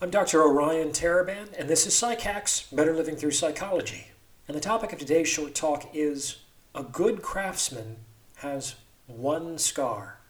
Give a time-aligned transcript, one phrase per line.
[0.00, 0.44] I'm Dr.
[0.44, 4.06] Orion Taraban, and this is PsycHacks Better Living Through Psychology.
[4.46, 6.36] And the topic of today's short talk is
[6.72, 7.96] A Good Craftsman
[8.36, 8.76] Has
[9.08, 10.20] One Scar.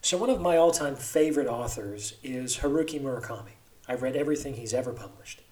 [0.00, 3.58] So, one of my all time favorite authors is Haruki Murakami.
[3.86, 5.42] I've read everything he's ever published.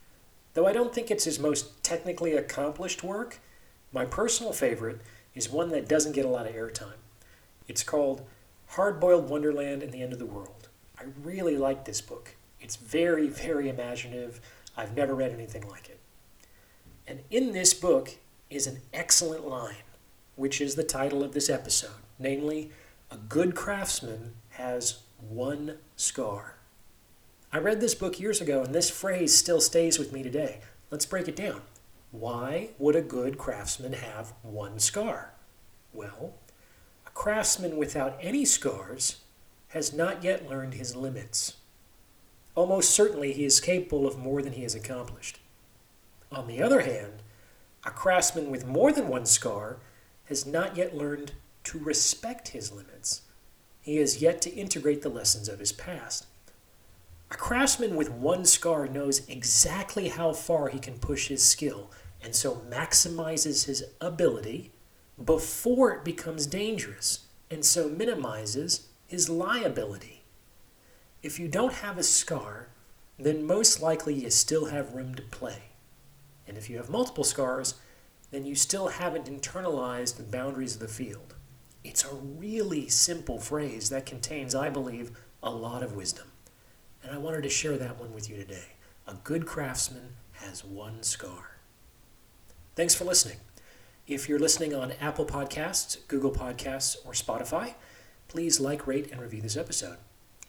[0.55, 3.41] Though I don't think it's his most technically accomplished work,
[3.93, 5.03] my personal favorite
[5.35, 7.03] is one that doesn't get a lot of airtime.
[7.69, 8.25] It's called
[8.69, 10.71] Hard Boiled Wonderland and the End of the World.
[10.99, 12.37] I really like this book.
[12.67, 14.41] It's very, very imaginative.
[14.77, 16.01] I've never read anything like it.
[17.07, 18.17] And in this book
[18.51, 19.85] is an excellent line,
[20.35, 22.73] which is the title of this episode namely,
[23.09, 26.57] A Good Craftsman Has One Scar.
[27.53, 30.59] I read this book years ago, and this phrase still stays with me today.
[30.91, 31.61] Let's break it down.
[32.11, 35.35] Why would a good craftsman have one scar?
[35.93, 36.35] Well,
[37.07, 39.19] a craftsman without any scars
[39.69, 41.59] has not yet learned his limits
[42.57, 45.39] almost certainly he is capable of more than he has accomplished.
[46.33, 47.23] On the other hand,
[47.85, 49.77] a craftsman with more than one scar
[50.25, 51.33] has not yet learned
[51.65, 53.23] to respect his limits.
[53.81, 56.27] He has yet to integrate the lessons of his past.
[57.31, 61.91] A craftsman with one scar knows exactly how far he can push his skill
[62.23, 64.73] and so maximizes his ability
[65.25, 70.16] before it becomes dangerous and so minimizes his liability.
[71.23, 72.69] If you don't have a scar,
[73.19, 75.63] then most likely you still have room to play.
[76.47, 77.75] And if you have multiple scars,
[78.31, 81.35] then you still haven't internalized the boundaries of the field.
[81.85, 86.33] It's a really simple phrase that contains, I believe, a lot of wisdom.
[87.03, 88.75] And I wanted to share that one with you today.
[89.07, 91.59] A good craftsman has one scar.
[92.75, 93.39] Thanks for listening.
[94.07, 97.75] If you're listening on Apple Podcasts, Google Podcasts, or Spotify,
[98.29, 99.99] please like, rate, and review this episode.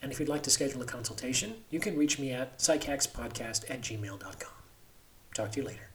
[0.00, 3.80] And if you'd like to schedule a consultation, you can reach me at psychackspodcast at
[3.80, 4.52] gmail.com.
[5.34, 5.88] Talk to you later.